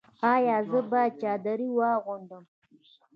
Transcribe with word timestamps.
ایا 0.33 0.57
زه 0.69 0.79
باید 0.91 1.13
چادري 1.21 1.67
واغوندم؟ 1.77 2.43